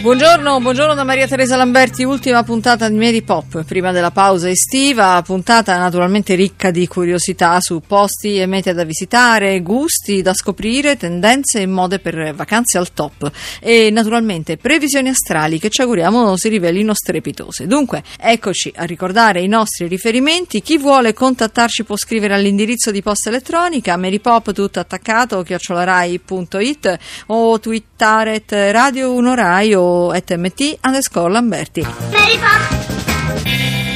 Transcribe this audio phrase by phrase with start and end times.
[0.00, 5.20] Buongiorno, buongiorno da Maria Teresa Lamberti, ultima puntata di Mary Pop, prima della pausa estiva,
[5.20, 11.60] puntata naturalmente ricca di curiosità su posti e mete da visitare, gusti da scoprire, tendenze
[11.60, 13.30] e mode per vacanze al top.
[13.60, 17.66] E naturalmente previsioni astrali che ci auguriamo si rivelino strepitose.
[17.66, 23.28] Dunque, eccoci a ricordare i nostri riferimenti, chi vuole contattarci può scrivere all'indirizzo di posta
[23.28, 31.86] elettronica marypop tutto attaccato chiocciolarai.it o twittare radio 1 rai o etmt underscore Lamberti.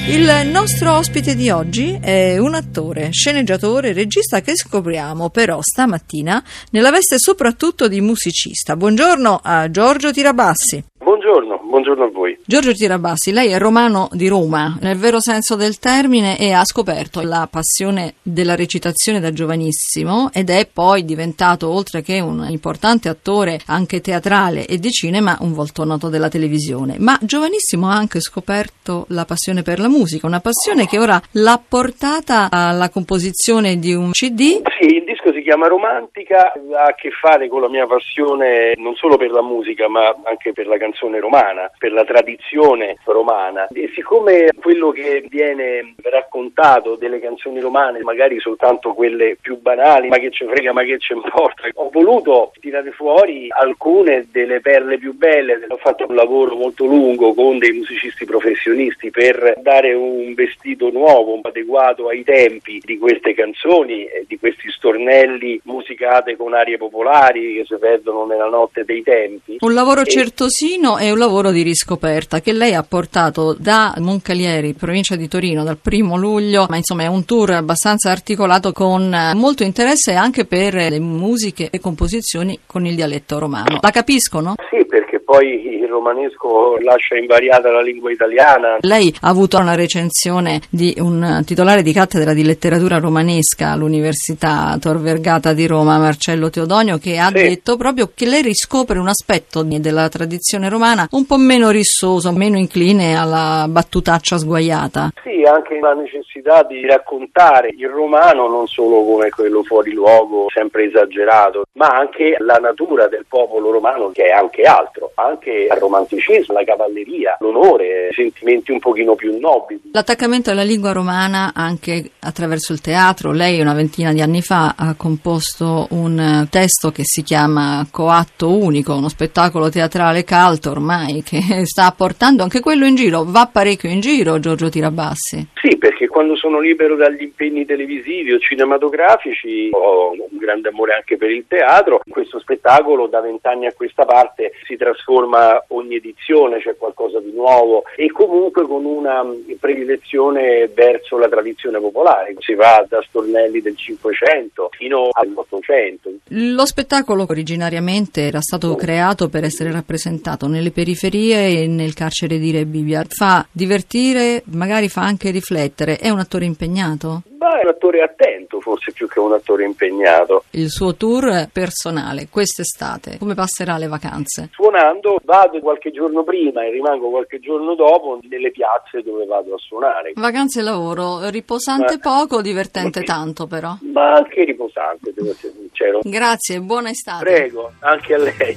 [0.06, 6.90] Il nostro ospite di oggi è un attore, sceneggiatore, regista che scopriamo però stamattina nella
[6.90, 8.76] veste soprattutto di musicista.
[8.76, 10.84] Buongiorno a Giorgio Tirabassi.
[11.14, 12.36] Buongiorno, buongiorno a voi.
[12.44, 17.22] Giorgio Tirabassi, lei è romano di Roma, nel vero senso del termine, e ha scoperto
[17.22, 23.60] la passione della recitazione da giovanissimo ed è poi diventato, oltre che un importante attore
[23.66, 26.96] anche teatrale e di cinema, un volto noto della televisione.
[26.98, 31.62] Ma giovanissimo ha anche scoperto la passione per la musica, una passione che ora l'ha
[31.66, 34.62] portata alla composizione di un CD.
[34.80, 38.96] Sì, il disco si chiama Romantica, ha a che fare con la mia passione non
[38.96, 43.66] solo per la musica ma anche per la canzone romana, per la tradizione romana.
[43.72, 50.18] E siccome quello che viene raccontato delle canzoni romane, magari soltanto quelle più banali, ma
[50.18, 55.14] che ci frega, ma che ci importa, ho voluto tirare fuori alcune delle perle più
[55.14, 55.64] belle.
[55.68, 61.40] Ho fatto un lavoro molto lungo con dei musicisti professionisti per dare un vestito nuovo,
[61.42, 67.76] adeguato ai tempi di queste canzoni di questi stornelli musicate con arie popolari che si
[67.76, 69.56] perdono nella notte dei tempi.
[69.60, 70.04] Un lavoro e...
[70.04, 75.64] certosino e un lavoro di riscoperta che lei ha portato da Moncalieri, provincia di Torino,
[75.64, 80.74] dal primo luglio, ma insomma è un tour abbastanza articolato con molto interesse anche per
[80.74, 83.78] le musiche e composizioni con il dialetto romano.
[83.80, 84.54] La capiscono?
[84.70, 88.78] Sì, perché poi il romanesco lascia invariata la lingua italiana.
[88.80, 95.00] Lei ha avuto una recensione di un titolare di cattedra di letteratura romanesca all'Università Tor
[95.00, 97.34] Vergata di Roma, Marcello Teodonio, che ha sì.
[97.34, 102.58] detto proprio che lei riscopre un aspetto della tradizione romana un po' meno rissoso, meno
[102.58, 105.10] incline alla battutaccia sguaiata.
[105.22, 110.84] Sì, anche la necessità di raccontare il romano non solo come quello fuori luogo, sempre
[110.84, 116.54] esagerato, ma anche la natura del popolo romano che è anche altro, anche il romanticismo,
[116.54, 119.90] la cavalleria, l'onore, sentimenti un pochino più nobili.
[119.92, 124.94] L'attaccamento alla lingua romana anche attraverso il teatro, lei una ventina di anni fa ha
[124.96, 131.92] composto un testo che si chiama Coatto Unico, uno spettacolo teatrale caldo ormai che sta
[131.96, 135.48] portando anche quello in giro, va parecchio in giro Giorgio Tirabassi.
[135.60, 141.16] Sì, perché quando sono libero dagli impegni televisivi o cinematografici ho un grande amore anche
[141.16, 146.76] per il teatro, questo spettacolo da vent'anni a questa parte si trasforma ogni edizione, c'è
[146.76, 147.84] qualcosa di nuovo.
[147.96, 149.24] E comunque con una
[149.58, 156.10] predilezione verso la tradizione popolare, si va da stornelli del Cinquecento fino all'Ottocento.
[156.28, 162.50] Lo spettacolo originariamente era stato creato per essere rappresentato nelle periferie e nel carcere di
[162.50, 163.04] Rebibbia.
[163.08, 165.98] Fa divertire, magari fa anche riflettere.
[165.98, 167.22] È un attore impegnato?
[167.44, 170.44] Ma è un attore attento, forse più che un attore impegnato.
[170.52, 174.48] Il suo tour personale quest'estate, come passerà le vacanze?
[174.52, 179.58] Suonando vado qualche giorno prima e rimango qualche giorno dopo nelle piazze dove vado a
[179.58, 180.12] suonare.
[180.14, 183.76] Vacanze e lavoro, riposante ma, poco, divertente ma, tanto però.
[183.92, 186.00] Ma anche riposante, devo essere sincero.
[186.02, 187.24] Grazie, buona estate.
[187.24, 188.56] Prego, anche a lei.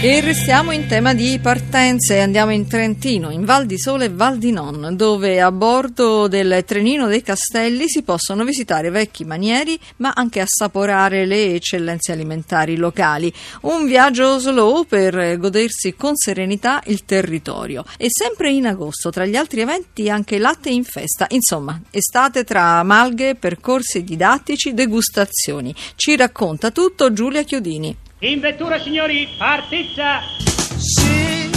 [0.00, 4.38] E restiamo in tema di partenze andiamo in Trentino, in Val di Sole e Val
[4.38, 10.12] di Non, dove a bordo del trenino dei castelli si possono visitare vecchi manieri ma
[10.14, 13.32] anche assaporare le eccellenze alimentari locali.
[13.62, 17.84] Un viaggio slow per godersi con serenità il territorio.
[17.96, 21.26] E sempre in agosto, tra gli altri eventi, anche latte in festa.
[21.30, 25.74] Insomma, estate tra malghe, percorsi didattici, degustazioni.
[25.96, 28.06] Ci racconta tutto Giulia Chiodini.
[28.20, 30.22] In vettura signori, partizza!
[30.76, 31.48] Sì,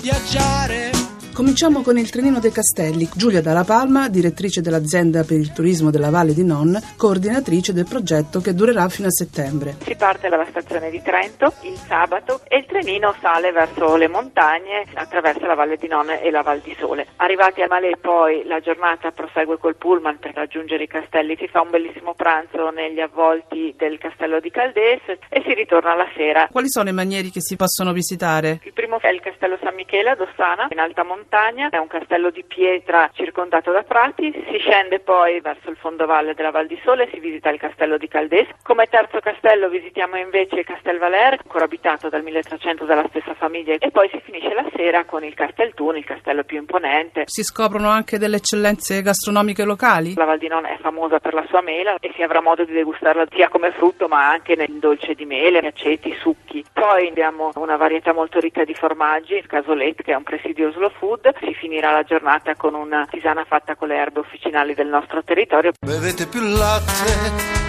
[0.00, 1.03] viaggiare
[1.34, 3.08] Cominciamo con il Trenino dei Castelli.
[3.12, 8.40] Giulia Dalla Palma, direttrice dell'azienda per il turismo della Valle di Non, coordinatrice del progetto
[8.40, 9.74] che durerà fino a settembre.
[9.80, 14.86] Si parte dalla stazione di Trento il sabato e il trenino sale verso le montagne
[14.94, 17.08] attraverso la Valle di Non e la Val di Sole.
[17.16, 21.34] Arrivati a Malè poi la giornata prosegue col pullman per raggiungere i castelli.
[21.36, 26.06] Si fa un bellissimo pranzo negli avvolti del castello di Caldes e si ritorna la
[26.14, 26.46] sera.
[26.48, 28.60] Quali sono i manieri che si possono visitare?
[28.62, 31.86] Il primo è il castello San Michele ad Ossana in alta montagna montagna, è un
[31.86, 36.78] castello di pietra circondato da prati, si scende poi verso il fondovalle della Val di
[36.84, 38.48] Sole, si visita il castello di Caldes.
[38.62, 43.74] Come terzo castello visitiamo invece il Castel Valer, ancora abitato dal 1300 dalla stessa famiglia
[43.78, 47.22] e poi si finisce la sera con il Castel Thun, il castello più imponente.
[47.26, 50.14] Si scoprono anche delle eccellenze gastronomiche locali?
[50.14, 52.72] La Val di Non è famosa per la sua mela e si avrà modo di
[52.72, 56.64] degustarla sia come frutto ma anche nel dolce di mele, aceti, succhi.
[56.72, 60.90] Poi abbiamo una varietà molto ricca di formaggi, il casolet che è un presidio slow
[60.98, 61.13] food.
[61.40, 65.72] Si finirà la giornata con una tisana fatta con le erbe officinali del nostro territorio.
[65.80, 66.92] Bevete più latte,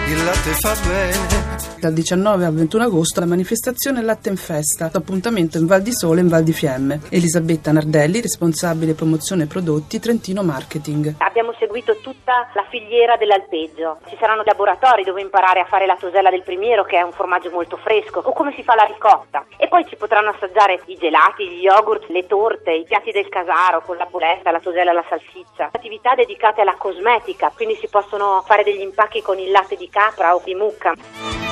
[0.08, 1.75] il latte fa bene.
[1.86, 6.18] Dal 19 al 21 agosto la manifestazione Latte in Festa, appuntamento in Val di Sole
[6.18, 6.98] e in Val di Fiemme.
[7.10, 11.14] Elisabetta Nardelli, responsabile promozione prodotti Trentino Marketing.
[11.18, 14.00] Abbiamo seguito tutta la filiera dell'alpeggio.
[14.08, 17.52] Ci saranno laboratori dove imparare a fare la tosella del primiero, che è un formaggio
[17.52, 19.46] molto fresco, o come si fa la ricotta.
[19.56, 23.82] E poi ci potranno assaggiare i gelati, gli yogurt, le torte, i piatti del casaro
[23.82, 25.70] con la polenta, la tosella e la salsiccia.
[25.70, 30.34] Attività dedicate alla cosmetica, quindi si possono fare degli impacchi con il latte di capra
[30.34, 31.45] o di mucca.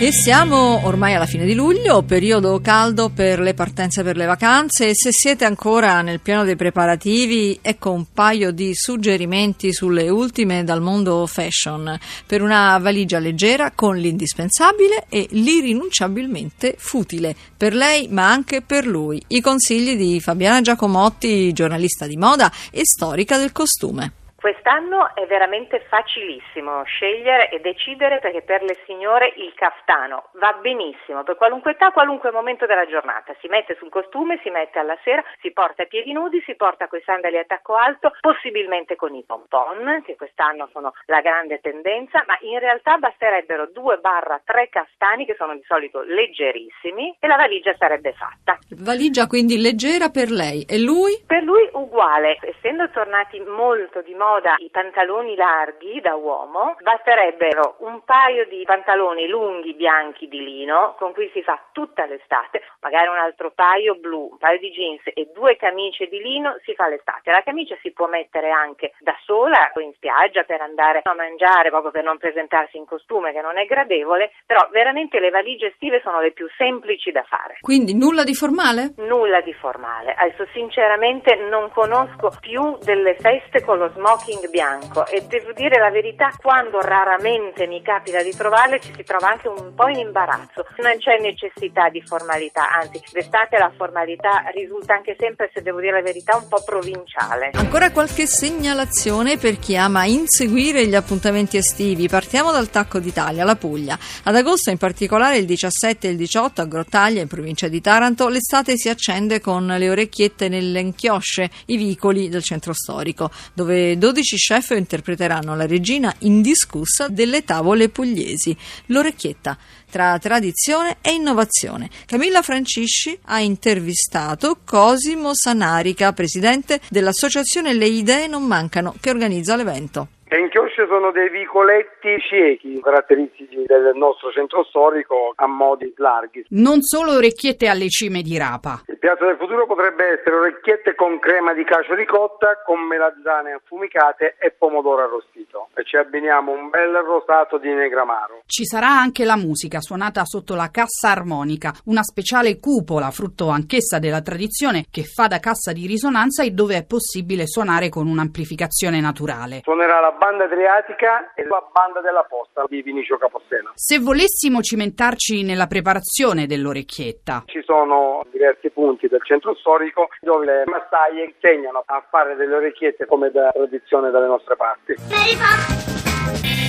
[0.00, 4.90] E siamo ormai alla fine di luglio, periodo caldo per le partenze per le vacanze
[4.90, 10.62] e se siete ancora nel piano dei preparativi, ecco un paio di suggerimenti sulle ultime
[10.62, 18.30] dal mondo fashion per una valigia leggera con l'indispensabile e l'irrinunciabilmente futile per lei ma
[18.30, 19.20] anche per lui.
[19.26, 24.12] I consigli di Fabiana Giacomotti, giornalista di moda e storica del costume.
[24.40, 31.24] Quest'anno è veramente facilissimo scegliere e decidere perché per le signore il caftano va benissimo
[31.24, 33.34] per qualunque età, qualunque momento della giornata.
[33.40, 36.86] Si mette sul costume, si mette alla sera, si porta a piedi nudi, si porta
[36.86, 42.22] coi sandali a tacco alto, possibilmente con i pompon, che quest'anno sono la grande tendenza,
[42.28, 47.34] ma in realtà basterebbero 2 barra 3 castani che sono di solito leggerissimi e la
[47.34, 48.56] valigia sarebbe fatta.
[48.84, 51.24] Valigia quindi leggera per lei e lui?
[51.26, 57.76] Per lui uguale, essendo tornati molto di moda moda i pantaloni larghi da uomo, basterebbero
[57.80, 63.08] un paio di pantaloni lunghi bianchi di lino con cui si fa tutta l'estate, magari
[63.08, 66.88] un altro paio blu, un paio di jeans e due camicie di lino si fa
[66.88, 67.30] l'estate.
[67.30, 71.70] La camicia si può mettere anche da sola o in spiaggia per andare a mangiare,
[71.70, 76.00] proprio per non presentarsi in costume che non è gradevole, però veramente le valigie estive
[76.02, 77.58] sono le più semplici da fare.
[77.60, 78.92] Quindi nulla di formale?
[78.98, 80.12] Nulla di formale.
[80.14, 85.78] Adesso sinceramente non conosco più delle feste con lo smoking smoking bianco e devo dire
[85.78, 89.98] la verità, quando raramente mi capita di trovarle ci si trova anche un po' in
[89.98, 90.66] imbarazzo.
[90.78, 95.92] Non c'è necessità di formalità, anzi d'estate la formalità risulta anche sempre, se devo dire
[95.92, 97.50] la verità, un po' provinciale.
[97.54, 102.08] Ancora qualche segnalazione per chi ama inseguire gli appuntamenti estivi.
[102.08, 103.98] Partiamo dal Tacco d'Italia, la Puglia.
[104.24, 108.28] Ad agosto, in particolare il 17 e il 18 a Grottaglia, in provincia di Taranto,
[108.28, 114.36] l'estate si accende con le orecchiette nelle inchiosce, i vicoli del centro storico, dove 12
[114.36, 118.56] chef interpreteranno la regina indiscussa delle tavole pugliesi,
[118.86, 119.58] l'orecchietta
[119.90, 121.90] tra tradizione e innovazione.
[122.06, 130.08] Camilla Francisci ha intervistato Cosimo Sanarica, presidente dell'associazione Le Idee Non Mancano, che organizza l'evento.
[130.30, 136.44] Le inchiosce sono dei vicoletti ciechi, caratteristici del nostro centro storico a modi larghi.
[136.50, 138.82] Non solo orecchiette alle cime di rapa.
[138.88, 144.36] Il piatto del futuro potrebbe essere orecchiette con crema di cacio ricotta, con melanzane affumicate
[144.38, 145.68] e pomodoro arrostito.
[145.74, 148.42] E ci abbiniamo un bel rosato di negramaro.
[148.44, 153.98] Ci sarà anche la musica suonata sotto la cassa armonica, una speciale cupola, frutto anch'essa
[153.98, 159.00] della tradizione, che fa da cassa di risonanza e dove è possibile suonare con un'amplificazione
[159.00, 159.60] naturale.
[159.62, 163.70] Suonerà la banda adriatica e la banda della posta di Vinicio Capostena.
[163.74, 170.64] Se volessimo cimentarci nella preparazione dell'orecchietta, Ci sono diversi punti del centro storico dove le
[170.66, 175.97] massaie insegnano a fare delle orecchiette come da tradizione dalle nostre parti.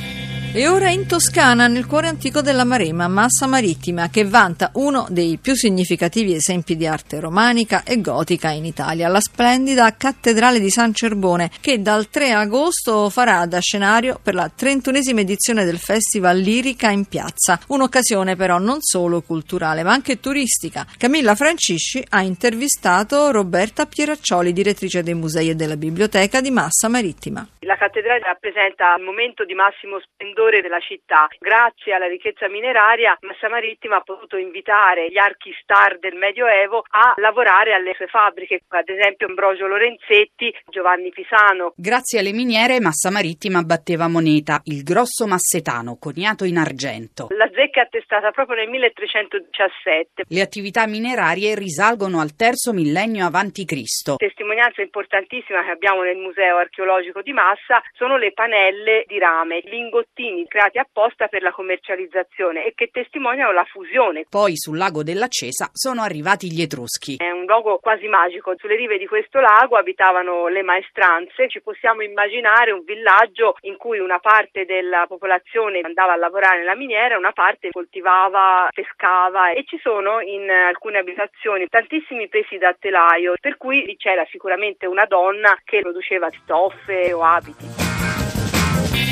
[0.55, 5.39] E ora in Toscana, nel cuore antico della Marema, Massa Marittima, che vanta uno dei
[5.41, 10.93] più significativi esempi di arte romanica e gotica in Italia, la splendida Cattedrale di San
[10.93, 16.91] Cerbone, che dal 3 agosto farà da scenario per la 31esima edizione del Festival Lirica
[16.91, 17.59] in Piazza.
[17.69, 20.87] Un'occasione però non solo culturale, ma anche turistica.
[20.99, 27.49] Camilla Francisci ha intervistato Roberta Pieraccioli, direttrice dei musei e della biblioteca di Massa Marittima.
[27.61, 31.29] La cattedrale rappresenta un momento di massimo splendore della città.
[31.39, 37.15] Grazie alla ricchezza mineraria, Massa Marittima ha potuto invitare gli archi star del Medioevo a
[37.17, 41.73] lavorare alle sue fabbriche, ad esempio Ambrogio Lorenzetti, Giovanni Pisano.
[41.77, 47.29] Grazie alle miniere, Massa Marittima batteva moneta, il grosso massetano, coniato in argento.
[47.31, 50.25] La zecca è attestata proprio nel 1317.
[50.27, 54.17] Le attività minerarie risalgono al terzo millennio avanti Cristo.
[54.17, 60.32] Testimonianza importantissima che abbiamo nel Museo archeologico di Massa sono le panelle di rame, lingottini
[60.49, 64.25] creati apposta per la commercializzazione e che testimoniano la fusione.
[64.29, 67.17] Poi sul lago dell'Accesa sono arrivati gli Etruschi.
[67.17, 68.55] È un luogo quasi magico.
[68.57, 71.49] Sulle rive di questo lago abitavano le maestranze.
[71.49, 76.77] Ci possiamo immaginare un villaggio in cui una parte della popolazione andava a lavorare nella
[76.77, 83.35] miniera, una parte coltivava, pescava e ci sono in alcune abitazioni tantissimi pesi da telaio,
[83.41, 88.02] per cui c'era sicuramente una donna che produceva stoffe o abiti.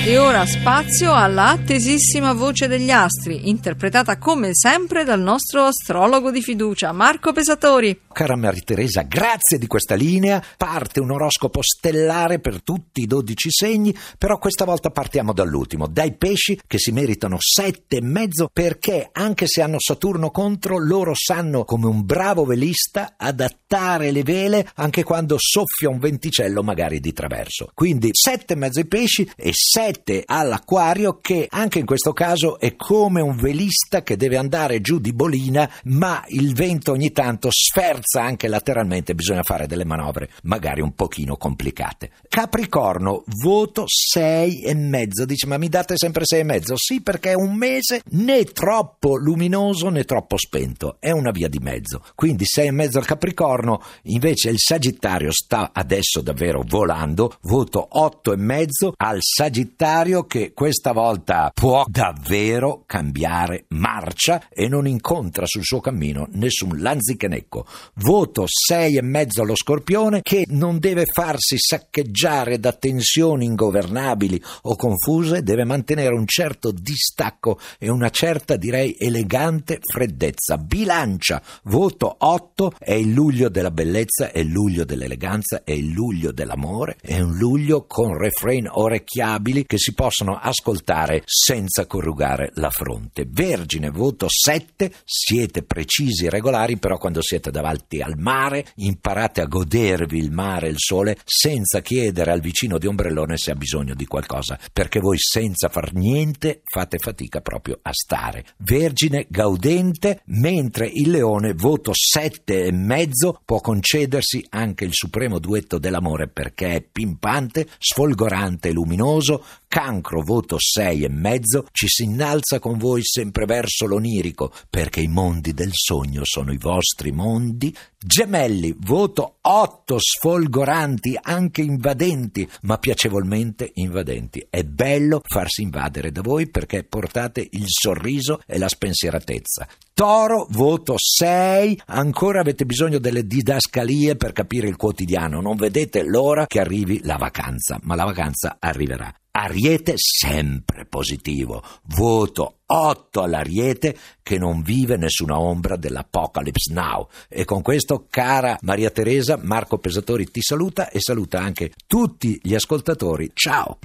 [0.02, 6.40] E ora spazio alla attesissima voce degli astri, interpretata come sempre dal nostro astrologo di
[6.40, 8.00] fiducia, Marco Pesatori.
[8.10, 10.42] Cara Maria Teresa, grazie di questa linea.
[10.56, 16.16] Parte un oroscopo stellare per tutti i dodici segni, però questa volta partiamo dall'ultimo, dai
[16.16, 21.64] pesci che si meritano sette e mezzo perché anche se hanno Saturno contro, loro sanno
[21.64, 27.70] come un bravo velista adattare le vele anche quando soffia un venticello magari di traverso.
[27.74, 29.52] Quindi sette e mezzo ai pesci e
[29.90, 35.00] sette all'acquario che anche in questo caso è come un velista che deve andare giù
[35.00, 40.80] di bolina ma il vento ogni tanto sferza anche lateralmente bisogna fare delle manovre magari
[40.80, 42.10] un pochino complicate.
[42.28, 45.24] Capricorno voto 6 e mezzo.
[45.24, 46.74] Dice ma mi date sempre 6 e mezzo?
[46.76, 51.58] Sì perché è un mese né troppo luminoso né troppo spento è una via di
[51.58, 52.02] mezzo.
[52.14, 58.32] Quindi 6 e mezzo al Capricorno invece il Sagittario sta adesso davvero volando voto 8
[58.32, 65.46] e mezzo al Sagittario Sagittario che questa volta può davvero cambiare marcia e non incontra
[65.46, 67.64] sul suo cammino nessun lanzichenecco.
[67.94, 74.76] Voto 6 e mezzo allo Scorpione che non deve farsi saccheggiare da tensioni ingovernabili o
[74.76, 80.58] confuse, deve mantenere un certo distacco e una certa, direi, elegante freddezza.
[80.58, 86.32] Bilancia, voto 8, è il luglio della bellezza, è il luglio dell'eleganza, è il luglio
[86.32, 93.24] dell'amore, è un luglio con refrain orecchiabili che si possono ascoltare senza corrugare la fronte.
[93.24, 99.46] Vergine, voto 7, siete precisi e regolari, però quando siete davanti al mare imparate a
[99.46, 103.94] godervi il mare e il sole senza chiedere al vicino di ombrellone se ha bisogno
[103.94, 108.46] di qualcosa, perché voi senza far niente fate fatica proprio a stare.
[108.56, 115.78] Vergine, gaudente, mentre il leone, voto 7 e mezzo, può concedersi anche il supremo duetto
[115.78, 122.58] dell'amore perché è pimpante, sfolgorante e luminoso, Cancro, voto 6 e mezzo, ci si innalza
[122.58, 127.72] con voi sempre verso l'onirico, perché i mondi del sogno sono i vostri mondi.
[127.96, 134.44] Gemelli, voto 8, sfolgoranti, anche invadenti, ma piacevolmente invadenti.
[134.50, 139.68] È bello farsi invadere da voi perché portate il sorriso e la spensieratezza.
[140.00, 146.46] Toro, voto 6, ancora avete bisogno delle didascalie per capire il quotidiano, non vedete l'ora
[146.46, 149.12] che arrivi la vacanza, ma la vacanza arriverà.
[149.30, 151.62] Ariete sempre positivo,
[151.94, 157.08] voto 8 all'Ariete che non vive nessuna ombra dell'Apocalypse Now.
[157.28, 162.54] E con questo, cara Maria Teresa, Marco Pesatori ti saluta e saluta anche tutti gli
[162.54, 163.30] ascoltatori.
[163.34, 163.78] Ciao!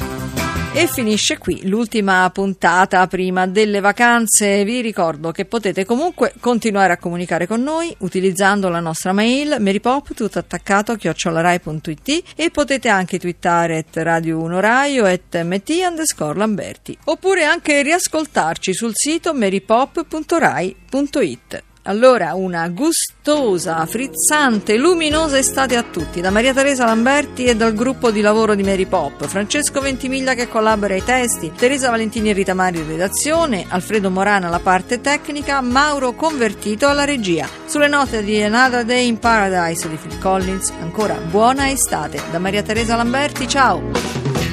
[0.78, 4.66] E finisce qui l'ultima puntata prima delle vacanze.
[4.66, 10.14] Vi ricordo che potete comunque continuare a comunicare con noi utilizzando la nostra mail meripop
[10.14, 16.38] tutto attaccato chiocciolarai.it e potete anche twittare at radio 1 rai o at mt underscore
[16.38, 21.64] lamberti oppure anche riascoltarci sul sito meripop.rai.it.
[21.88, 28.10] Allora, una gustosa, frizzante, luminosa estate a tutti da Maria Teresa Lamberti e dal gruppo
[28.10, 32.56] di lavoro di Mary Pop, Francesco Ventimiglia che collabora ai testi, Teresa Valentini e Rita
[32.56, 37.48] Mari in redazione, Alfredo Morana alla parte tecnica, Mauro Convertito alla regia.
[37.68, 42.64] Sulle note di Another Day in Paradise di Phil Collins, ancora buona estate da Maria
[42.64, 44.45] Teresa Lamberti, ciao!